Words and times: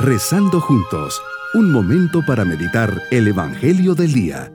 Rezando 0.00 0.60
juntos, 0.60 1.20
un 1.54 1.72
momento 1.72 2.24
para 2.24 2.44
meditar 2.44 3.02
el 3.10 3.26
Evangelio 3.26 3.96
del 3.96 4.12
Día. 4.12 4.52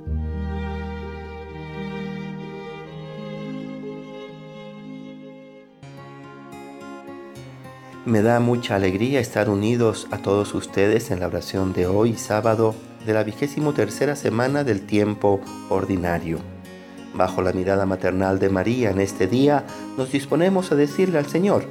Me 8.06 8.22
da 8.22 8.40
mucha 8.40 8.76
alegría 8.76 9.20
estar 9.20 9.50
unidos 9.50 10.08
a 10.12 10.20
todos 10.20 10.56
ustedes 10.56 11.12
en 11.12 11.20
la 11.20 11.28
oración 11.28 11.74
de 11.74 11.88
hoy, 11.88 12.16
sábado 12.16 12.74
de 13.06 13.12
la 13.12 13.26
vigésimo 13.26 13.74
tercera 13.74 14.16
semana 14.16 14.64
del 14.64 14.86
tiempo 14.86 15.42
ordinario. 15.68 16.40
Bajo 17.16 17.42
la 17.42 17.52
mirada 17.52 17.86
maternal 17.86 18.40
de 18.40 18.48
María 18.48 18.92
en 18.92 19.02
este 19.02 19.28
día, 19.28 19.66
nos 19.98 20.10
disponemos 20.10 20.72
a 20.72 20.76
decirle 20.76 21.18
al 21.18 21.26
Señor, 21.26 21.66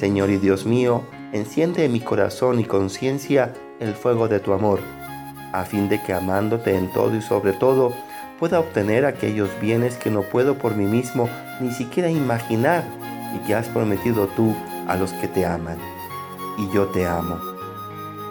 Señor 0.00 0.30
y 0.30 0.38
Dios 0.38 0.64
mío, 0.64 1.04
enciende 1.36 1.84
en 1.84 1.92
mi 1.92 2.00
corazón 2.00 2.60
y 2.60 2.64
conciencia 2.64 3.52
el 3.80 3.94
fuego 3.94 4.28
de 4.28 4.40
tu 4.40 4.52
amor, 4.52 4.80
a 5.52 5.64
fin 5.64 5.88
de 5.88 6.02
que 6.02 6.12
amándote 6.12 6.76
en 6.76 6.92
todo 6.92 7.14
y 7.16 7.22
sobre 7.22 7.52
todo, 7.52 7.92
pueda 8.38 8.60
obtener 8.60 9.06
aquellos 9.06 9.48
bienes 9.60 9.96
que 9.96 10.10
no 10.10 10.22
puedo 10.22 10.58
por 10.58 10.74
mí 10.76 10.84
mismo 10.84 11.28
ni 11.60 11.72
siquiera 11.72 12.10
imaginar 12.10 12.84
y 13.34 13.46
que 13.46 13.54
has 13.54 13.68
prometido 13.68 14.26
tú 14.28 14.54
a 14.88 14.96
los 14.96 15.12
que 15.14 15.28
te 15.28 15.46
aman. 15.46 15.78
Y 16.58 16.74
yo 16.74 16.86
te 16.86 17.06
amo. 17.06 17.38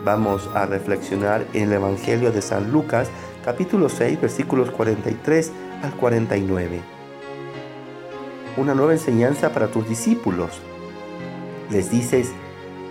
Vamos 0.03 0.49
a 0.53 0.65
reflexionar 0.65 1.45
en 1.53 1.63
el 1.63 1.73
Evangelio 1.73 2.31
de 2.31 2.41
San 2.41 2.71
Lucas, 2.71 3.09
capítulo 3.43 3.89
6, 3.89 4.21
versículos 4.21 4.71
43 4.71 5.51
al 5.83 5.93
49. 5.93 6.81
Una 8.57 8.75
nueva 8.75 8.93
enseñanza 8.93 9.51
para 9.51 9.67
tus 9.67 9.89
discípulos. 9.89 10.61
Les 11.71 11.89
dices, 11.89 12.31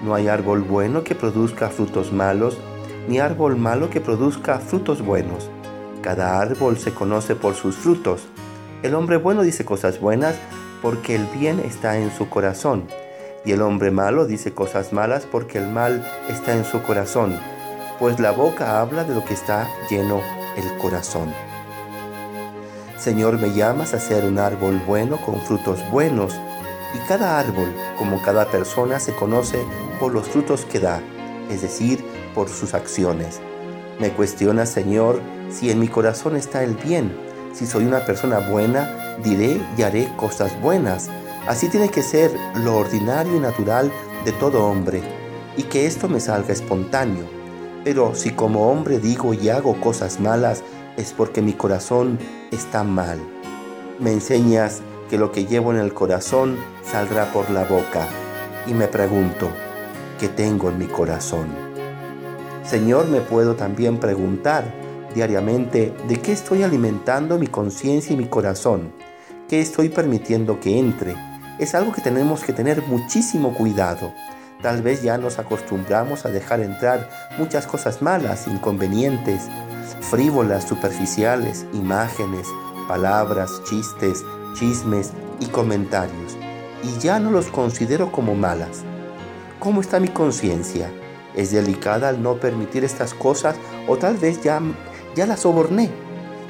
no 0.02 0.14
hay 0.14 0.28
árbol 0.28 0.62
bueno 0.62 1.04
que 1.04 1.14
produzca 1.14 1.70
frutos 1.70 2.12
malos, 2.12 2.58
ni 3.08 3.18
árbol 3.18 3.56
malo 3.56 3.90
que 3.90 4.00
produzca 4.00 4.58
frutos 4.58 5.02
buenos. 5.02 5.50
Cada 6.02 6.40
árbol 6.40 6.78
se 6.78 6.92
conoce 6.92 7.34
por 7.36 7.54
sus 7.54 7.76
frutos. 7.76 8.22
El 8.82 8.94
hombre 8.94 9.16
bueno 9.16 9.42
dice 9.42 9.64
cosas 9.64 10.00
buenas 10.00 10.36
porque 10.82 11.14
el 11.14 11.26
bien 11.38 11.60
está 11.60 11.98
en 11.98 12.10
su 12.10 12.28
corazón 12.28 12.84
y 13.44 13.52
el 13.52 13.62
hombre 13.62 13.90
malo 13.90 14.26
dice 14.26 14.52
cosas 14.52 14.92
malas 14.92 15.26
porque 15.30 15.58
el 15.58 15.68
mal 15.68 16.04
está 16.28 16.54
en 16.54 16.64
su 16.64 16.82
corazón, 16.82 17.38
pues 17.98 18.18
la 18.18 18.30
boca 18.30 18.80
habla 18.80 19.04
de 19.04 19.14
lo 19.14 19.24
que 19.24 19.34
está 19.34 19.68
lleno 19.90 20.20
el 20.56 20.78
corazón. 20.78 21.32
Señor, 22.98 23.38
me 23.38 23.52
llamas 23.52 23.92
a 23.92 24.00
ser 24.00 24.24
un 24.24 24.38
árbol 24.38 24.80
bueno 24.86 25.18
con 25.18 25.40
frutos 25.42 25.78
buenos, 25.90 26.34
y 26.94 27.08
cada 27.08 27.38
árbol, 27.38 27.74
como 27.98 28.22
cada 28.22 28.46
persona, 28.46 28.98
se 29.00 29.12
conoce 29.14 29.62
por 29.98 30.12
los 30.12 30.28
frutos 30.28 30.64
que 30.64 30.80
da, 30.80 31.00
es 31.50 31.62
decir, 31.62 32.04
por 32.34 32.48
sus 32.48 32.74
acciones. 32.74 33.40
Me 34.00 34.10
cuestiona, 34.10 34.66
Señor, 34.66 35.20
si 35.50 35.70
en 35.70 35.78
mi 35.78 35.88
corazón 35.88 36.36
está 36.36 36.62
el 36.62 36.74
bien. 36.74 37.12
Si 37.52 37.66
soy 37.66 37.84
una 37.84 38.04
persona 38.04 38.40
buena, 38.40 39.16
diré 39.22 39.60
y 39.78 39.82
haré 39.82 40.08
cosas 40.16 40.60
buenas 40.60 41.08
Así 41.46 41.68
tiene 41.68 41.90
que 41.90 42.02
ser 42.02 42.30
lo 42.54 42.78
ordinario 42.78 43.36
y 43.36 43.38
natural 43.38 43.92
de 44.24 44.32
todo 44.32 44.66
hombre, 44.66 45.02
y 45.58 45.64
que 45.64 45.84
esto 45.86 46.08
me 46.08 46.18
salga 46.18 46.54
espontáneo. 46.54 47.26
Pero 47.84 48.14
si 48.14 48.30
como 48.30 48.70
hombre 48.70 48.98
digo 48.98 49.34
y 49.34 49.50
hago 49.50 49.78
cosas 49.78 50.20
malas, 50.20 50.62
es 50.96 51.12
porque 51.12 51.42
mi 51.42 51.52
corazón 51.52 52.18
está 52.50 52.82
mal. 52.82 53.18
Me 53.98 54.10
enseñas 54.10 54.80
que 55.10 55.18
lo 55.18 55.32
que 55.32 55.44
llevo 55.44 55.70
en 55.70 55.80
el 55.80 55.92
corazón 55.92 56.56
saldrá 56.82 57.30
por 57.30 57.50
la 57.50 57.64
boca, 57.64 58.08
y 58.66 58.72
me 58.72 58.88
pregunto, 58.88 59.50
¿qué 60.18 60.28
tengo 60.28 60.68
en 60.68 60.78
mi 60.78 60.86
corazón? 60.86 61.48
Señor, 62.64 63.08
me 63.08 63.20
puedo 63.20 63.56
también 63.56 63.98
preguntar 63.98 64.64
diariamente 65.14 65.92
de 66.08 66.20
qué 66.20 66.32
estoy 66.32 66.62
alimentando 66.62 67.38
mi 67.38 67.46
conciencia 67.46 68.14
y 68.14 68.16
mi 68.16 68.26
corazón, 68.26 68.92
qué 69.48 69.60
estoy 69.60 69.88
permitiendo 69.88 70.60
que 70.60 70.78
entre 70.78 71.14
es 71.58 71.74
algo 71.74 71.92
que 71.92 72.00
tenemos 72.00 72.42
que 72.42 72.52
tener 72.52 72.82
muchísimo 72.82 73.54
cuidado. 73.54 74.12
Tal 74.62 74.82
vez 74.82 75.02
ya 75.02 75.18
nos 75.18 75.38
acostumbramos 75.38 76.24
a 76.24 76.30
dejar 76.30 76.60
entrar 76.60 77.08
muchas 77.38 77.66
cosas 77.66 78.02
malas, 78.02 78.48
inconvenientes, 78.48 79.42
frívolas, 80.00 80.66
superficiales, 80.66 81.66
imágenes, 81.72 82.48
palabras, 82.88 83.50
chistes, 83.68 84.24
chismes 84.54 85.12
y 85.38 85.46
comentarios. 85.46 86.36
Y 86.82 86.98
ya 86.98 87.20
no 87.20 87.30
los 87.30 87.46
considero 87.48 88.10
como 88.10 88.34
malas. 88.34 88.84
¿Cómo 89.64 89.80
está 89.80 89.98
mi 89.98 90.08
conciencia? 90.08 90.92
¿Es 91.34 91.50
delicada 91.50 92.10
al 92.10 92.22
no 92.22 92.34
permitir 92.34 92.84
estas 92.84 93.14
cosas 93.14 93.56
o 93.88 93.96
tal 93.96 94.18
vez 94.18 94.42
ya, 94.42 94.60
ya 95.16 95.26
la 95.26 95.38
soborné 95.38 95.88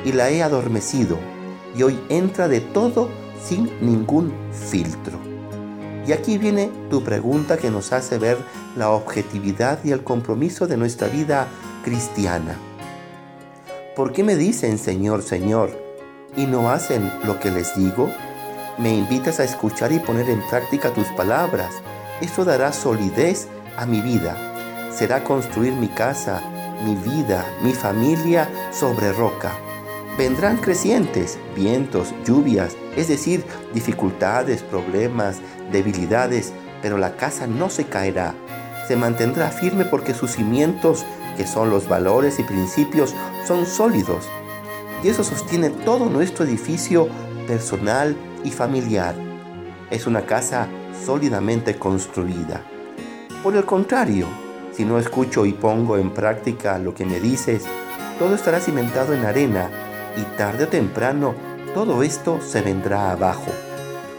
y 0.05 0.11
la 0.11 0.31
he 0.31 0.43
adormecido 0.43 1.17
y 1.77 1.85
hoy 1.85 1.97
entra 2.09 2.49
de 2.49 2.61
todo 2.61 3.09
sin 3.41 3.71
ningún 3.81 4.35
filtro. 4.51 5.21
Y 6.05 6.11
aquí 6.11 6.39
viene 6.39 6.73
tu 6.91 7.05
pregunta 7.05 7.57
que 7.57 7.71
nos 7.71 7.93
hace 7.93 8.19
ver 8.19 8.37
la 8.77 8.91
objetividad 8.91 9.79
y 9.85 9.93
el 9.93 10.03
compromiso 10.03 10.67
de 10.67 10.77
nuestra 10.77 11.07
vida 11.07 11.47
cristiana. 11.85 12.57
¿Por 13.95 14.13
qué 14.13 14.25
me 14.25 14.35
dicen 14.35 14.77
Señor, 14.77 15.23
Señor 15.23 15.71
y 16.37 16.47
no 16.47 16.69
hacen 16.69 17.13
lo 17.25 17.39
que 17.39 17.53
les 17.53 17.77
digo? 17.77 18.11
Me 18.77 18.93
invitas 18.93 19.39
a 19.39 19.45
escuchar 19.45 19.93
y 19.93 20.01
poner 20.01 20.29
en 20.29 20.43
práctica 20.49 20.93
tus 20.93 21.07
palabras. 21.17 21.75
Eso 22.21 22.45
dará 22.45 22.73
solidez 22.73 23.49
a 23.77 23.87
mi 23.87 24.01
vida. 24.01 24.37
Será 24.93 25.25
construir 25.25 25.73
mi 25.73 25.89
casa, 25.89 26.41
mi 26.85 26.95
vida, 26.95 27.45
mi 27.63 27.73
familia 27.73 28.49
sobre 28.73 29.13
roca 29.13 29.53
vendrán 30.17 30.59
crecientes, 30.59 31.39
vientos, 31.57 32.15
lluvias, 32.25 32.77
es 32.97 33.09
decir, 33.09 33.45
dificultades, 33.73 34.63
problemas, 34.63 35.39
debilidades, 35.73 36.53
pero 36.83 36.99
la 36.99 37.17
casa 37.17 37.47
no 37.47 37.69
se 37.71 37.85
caerá. 37.85 38.35
Se 38.87 38.97
mantendrá 38.97 39.49
firme 39.49 39.85
porque 39.85 40.15
sus 40.15 40.33
cimientos, 40.33 41.05
que 41.37 41.47
son 41.47 41.71
los 41.71 41.89
valores 41.89 42.39
y 42.39 42.43
principios, 42.43 43.15
son 43.47 43.67
sólidos. 43.67 44.29
Y 45.03 45.09
eso 45.09 45.25
sostiene 45.25 45.71
todo 45.71 46.07
nuestro 46.07 46.45
edificio 46.45 47.09
personal 47.47 48.17
y 48.45 48.51
familiar. 48.51 49.15
Es 49.91 50.07
una 50.07 50.27
casa 50.27 50.69
sólidamente 51.05 51.77
construida. 51.77 52.63
Por 53.43 53.57
el 53.57 53.65
contrario, 53.65 54.27
si 54.73 54.85
no 54.85 54.99
escucho 54.99 55.47
y 55.47 55.53
pongo 55.53 55.97
en 55.99 56.11
práctica 56.11 56.79
lo 56.79 56.95
que 56.95 57.07
me 57.07 57.21
dices, 57.21 57.65
todo 58.19 58.35
estará 58.35 58.61
cimentado 58.61 59.15
en 59.15 59.25
arena 59.25 59.71
y 60.17 60.23
tarde 60.37 60.65
o 60.65 60.69
temprano 60.69 61.35
todo 61.75 62.05
esto 62.05 62.41
se 62.41 62.63
vendrá 62.63 63.11
abajo. 63.11 63.51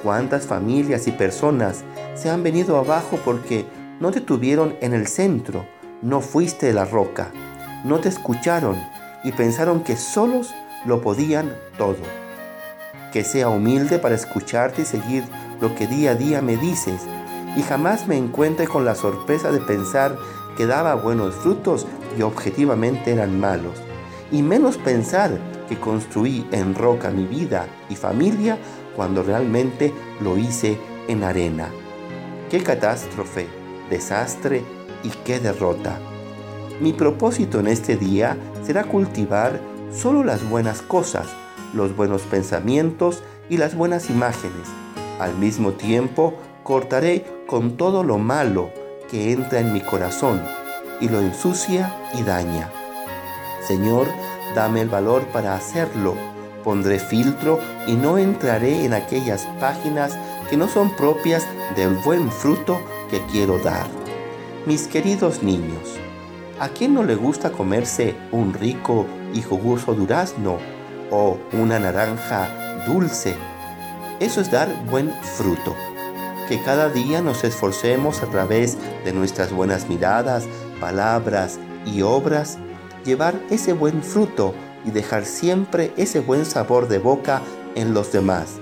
¿Cuántas 0.03 0.45
familias 0.45 1.07
y 1.07 1.11
personas 1.11 1.85
se 2.13 2.29
han 2.29 2.43
venido 2.43 2.77
abajo 2.77 3.17
porque 3.23 3.65
no 4.01 4.11
te 4.11 4.19
tuvieron 4.19 4.75
en 4.81 4.93
el 4.93 5.07
centro, 5.07 5.65
no 6.01 6.19
fuiste 6.19 6.73
la 6.73 6.83
roca, 6.83 7.31
no 7.85 7.99
te 7.99 8.09
escucharon 8.09 8.77
y 9.23 9.31
pensaron 9.31 9.83
que 9.83 9.95
solos 9.95 10.53
lo 10.85 11.01
podían 11.01 11.55
todo? 11.77 11.95
Que 13.13 13.23
sea 13.23 13.47
humilde 13.47 13.99
para 13.99 14.15
escucharte 14.15 14.81
y 14.81 14.85
seguir 14.85 15.23
lo 15.61 15.75
que 15.75 15.87
día 15.87 16.11
a 16.11 16.15
día 16.15 16.41
me 16.41 16.57
dices 16.57 17.01
y 17.55 17.61
jamás 17.61 18.07
me 18.07 18.17
encuentre 18.17 18.67
con 18.67 18.85
la 18.85 18.95
sorpresa 18.95 19.51
de 19.51 19.59
pensar 19.59 20.17
que 20.57 20.65
daba 20.65 20.95
buenos 20.95 21.35
frutos 21.35 21.85
y 22.17 22.21
objetivamente 22.21 23.11
eran 23.11 23.39
malos. 23.39 23.77
Y 24.31 24.41
menos 24.41 24.77
pensar 24.77 25.37
que 25.69 25.79
construí 25.79 26.45
en 26.51 26.75
roca 26.75 27.09
mi 27.11 27.25
vida 27.25 27.67
y 27.89 27.95
familia 27.95 28.57
cuando 28.95 29.23
realmente 29.23 29.93
lo 30.21 30.37
hice 30.37 30.77
en 31.07 31.23
arena. 31.23 31.69
Qué 32.49 32.61
catástrofe, 32.63 33.47
desastre 33.89 34.63
y 35.03 35.09
qué 35.23 35.39
derrota. 35.39 35.99
Mi 36.81 36.93
propósito 36.93 37.59
en 37.59 37.67
este 37.67 37.95
día 37.95 38.37
será 38.63 38.83
cultivar 38.83 39.59
solo 39.91 40.23
las 40.23 40.47
buenas 40.49 40.81
cosas, 40.81 41.27
los 41.73 41.95
buenos 41.95 42.23
pensamientos 42.23 43.23
y 43.49 43.57
las 43.57 43.75
buenas 43.75 44.09
imágenes. 44.09 44.84
Al 45.19 45.37
mismo 45.37 45.73
tiempo, 45.73 46.33
cortaré 46.63 47.25
con 47.47 47.77
todo 47.77 48.03
lo 48.03 48.17
malo 48.17 48.71
que 49.09 49.31
entra 49.31 49.59
en 49.59 49.73
mi 49.73 49.81
corazón 49.81 50.41
y 50.99 51.09
lo 51.09 51.19
ensucia 51.19 51.93
y 52.13 52.23
daña. 52.23 52.71
Señor, 53.67 54.07
Dame 54.55 54.79
el 54.79 54.89
valor 54.89 55.25
para 55.27 55.53
hacerlo. 55.53 56.15
Pondré 56.63 56.97
filtro 56.97 57.59
y 57.87 57.95
no 57.95 58.17
entraré 58.17 58.85
en 58.85 58.93
aquellas 58.93 59.45
páginas 59.59 60.17
que 60.49 60.55
no 60.55 60.69
son 60.69 60.89
propias 60.91 61.45
del 61.75 61.95
buen 61.97 62.31
fruto 62.31 62.79
que 63.11 63.19
quiero 63.31 63.59
dar. 63.59 63.87
Mis 64.65 64.87
queridos 64.87 65.43
niños, 65.43 65.97
¿a 66.59 66.69
quién 66.69 66.93
no 66.93 67.03
le 67.03 67.15
gusta 67.15 67.51
comerse 67.51 68.15
un 68.31 68.53
rico 68.53 69.05
y 69.33 69.41
jugoso 69.41 69.93
durazno 69.93 70.57
o 71.11 71.37
una 71.51 71.77
naranja 71.77 72.47
dulce? 72.87 73.35
Eso 74.19 74.39
es 74.39 74.49
dar 74.49 74.69
buen 74.89 75.11
fruto. 75.35 75.75
Que 76.47 76.61
cada 76.61 76.89
día 76.89 77.21
nos 77.21 77.43
esforcemos 77.43 78.21
a 78.23 78.27
través 78.27 78.77
de 79.03 79.11
nuestras 79.11 79.51
buenas 79.51 79.89
miradas, 79.89 80.45
palabras 80.79 81.59
y 81.85 82.01
obras, 82.01 82.57
llevar 83.03 83.35
ese 83.49 83.73
buen 83.73 84.03
fruto 84.03 84.53
y 84.85 84.91
dejar 84.91 85.25
siempre 85.25 85.93
ese 85.97 86.19
buen 86.19 86.45
sabor 86.45 86.87
de 86.87 86.99
boca 86.99 87.41
en 87.75 87.93
los 87.93 88.11
demás. 88.11 88.59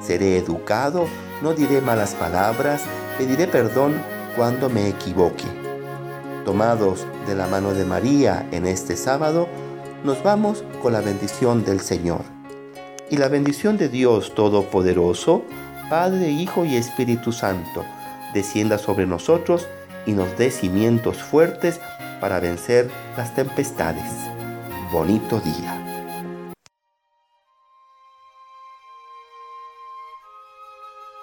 Seré 0.00 0.38
educado, 0.38 1.06
no 1.42 1.52
diré 1.52 1.80
malas 1.80 2.14
palabras, 2.14 2.82
pediré 3.18 3.46
perdón 3.46 4.02
cuando 4.34 4.68
me 4.68 4.88
equivoque. 4.88 5.44
Tomados 6.44 7.06
de 7.26 7.34
la 7.34 7.46
mano 7.46 7.74
de 7.74 7.84
María 7.84 8.46
en 8.52 8.66
este 8.66 8.96
sábado, 8.96 9.48
nos 10.04 10.22
vamos 10.22 10.64
con 10.82 10.92
la 10.92 11.00
bendición 11.00 11.64
del 11.64 11.80
Señor. 11.80 12.35
Y 13.08 13.18
la 13.18 13.28
bendición 13.28 13.76
de 13.76 13.88
Dios 13.88 14.34
Todopoderoso, 14.34 15.44
Padre, 15.88 16.30
Hijo 16.30 16.64
y 16.64 16.74
Espíritu 16.74 17.30
Santo, 17.30 17.84
descienda 18.34 18.78
sobre 18.78 19.06
nosotros 19.06 19.68
y 20.06 20.12
nos 20.12 20.36
dé 20.36 20.50
cimientos 20.50 21.22
fuertes 21.22 21.80
para 22.20 22.40
vencer 22.40 22.90
las 23.16 23.32
tempestades. 23.34 24.10
Bonito 24.90 25.40
día. 25.40 25.82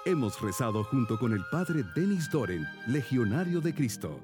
Hemos 0.06 0.40
rezado 0.40 0.84
junto 0.84 1.18
con 1.18 1.32
el 1.32 1.42
Padre 1.50 1.82
Denis 1.94 2.30
Doren, 2.30 2.66
Legionario 2.86 3.60
de 3.60 3.74
Cristo. 3.74 4.20